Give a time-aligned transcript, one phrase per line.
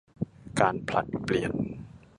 [0.59, 1.53] การผลัดเปลี่ยน